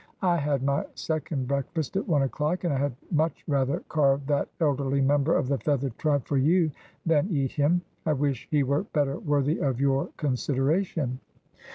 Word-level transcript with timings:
I 0.23 0.37
had 0.37 0.63
my 0.63 0.83
second 0.95 1.47
breakfast 1.47 1.95
at 1.95 2.07
one 2.07 2.23
o'clock, 2.23 2.63
and 2.63 2.73
I 2.73 2.79
had 2.79 2.95
much 3.11 3.43
rather 3.47 3.81
carve 3.81 4.25
that 4.25 4.47
elderly 4.59 4.99
member 4.99 5.35
of 5.37 5.47
the 5.47 5.59
feathered 5.59 5.95
tribe 5.99 6.25
for 6.25 6.37
you 6.37 6.71
than 7.05 7.27
eat 7.29 7.51
him. 7.51 7.83
I 8.03 8.13
wish 8.13 8.47
he 8.49 8.63
were 8.63 8.81
better 8.93 9.19
worthy 9.19 9.59
of 9.59 9.79
your 9.79 10.09
consideration.' 10.17 11.19